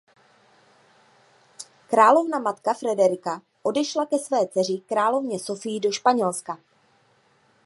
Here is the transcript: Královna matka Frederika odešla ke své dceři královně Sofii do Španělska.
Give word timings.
Královna 1.91 2.39
matka 2.47 2.73
Frederika 2.79 3.39
odešla 3.63 4.05
ke 4.07 4.17
své 4.19 4.47
dceři 4.47 4.77
královně 4.87 5.39
Sofii 5.39 5.79
do 5.79 5.91
Španělska. 5.91 6.57